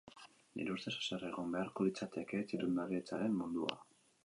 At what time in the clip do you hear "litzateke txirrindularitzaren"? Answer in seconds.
1.89-3.39